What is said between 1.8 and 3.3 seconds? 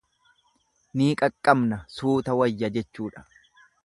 suuta wayya jechuudha.